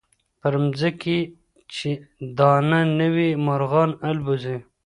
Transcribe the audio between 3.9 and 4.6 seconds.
البوځي.